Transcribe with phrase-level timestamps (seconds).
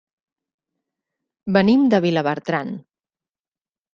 [1.57, 2.73] Venim de Vilabertran.